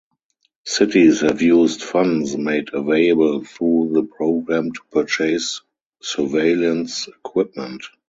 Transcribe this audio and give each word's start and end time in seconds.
Cities 0.65 1.21
have 1.21 1.43
used 1.43 1.83
funds 1.83 2.35
made 2.35 2.73
available 2.73 3.43
through 3.43 3.91
the 3.93 4.01
program 4.01 4.71
to 4.71 4.81
purchase 4.91 5.61
surveillance 6.01 7.07
equipment. 7.07 7.83